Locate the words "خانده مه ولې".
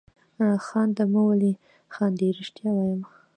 0.65-1.51